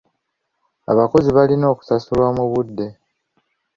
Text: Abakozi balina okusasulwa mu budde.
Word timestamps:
Abakozi 0.91 1.29
balina 1.37 1.65
okusasulwa 1.73 2.27
mu 2.37 2.45
budde. 2.51 2.87